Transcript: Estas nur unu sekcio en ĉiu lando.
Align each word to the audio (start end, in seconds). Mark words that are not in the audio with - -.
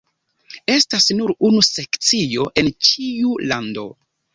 Estas 0.75 1.11
nur 1.19 1.35
unu 1.51 1.61
sekcio 1.69 2.51
en 2.65 2.75
ĉiu 2.91 3.41
lando. 3.51 3.91